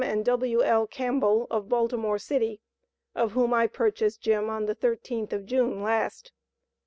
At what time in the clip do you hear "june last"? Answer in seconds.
5.45-6.31